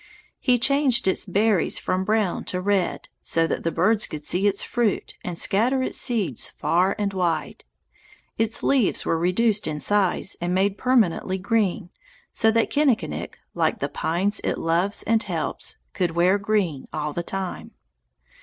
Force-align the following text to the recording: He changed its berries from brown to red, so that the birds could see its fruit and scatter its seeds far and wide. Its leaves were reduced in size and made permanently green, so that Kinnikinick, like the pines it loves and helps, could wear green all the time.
He 0.39 0.57
changed 0.57 1.07
its 1.07 1.27
berries 1.27 1.77
from 1.77 2.05
brown 2.05 2.43
to 2.45 2.59
red, 2.59 3.07
so 3.21 3.45
that 3.45 3.63
the 3.63 3.71
birds 3.71 4.07
could 4.07 4.23
see 4.23 4.47
its 4.47 4.63
fruit 4.63 5.13
and 5.23 5.37
scatter 5.37 5.83
its 5.83 5.95
seeds 5.99 6.49
far 6.57 6.95
and 6.97 7.13
wide. 7.13 7.65
Its 8.35 8.63
leaves 8.63 9.05
were 9.05 9.19
reduced 9.19 9.67
in 9.67 9.79
size 9.79 10.35
and 10.41 10.55
made 10.55 10.75
permanently 10.79 11.37
green, 11.37 11.91
so 12.31 12.49
that 12.49 12.71
Kinnikinick, 12.71 13.37
like 13.53 13.77
the 13.79 13.89
pines 13.89 14.41
it 14.43 14.57
loves 14.57 15.03
and 15.03 15.21
helps, 15.21 15.77
could 15.93 16.15
wear 16.15 16.39
green 16.39 16.87
all 16.91 17.13
the 17.13 17.21
time. 17.21 17.69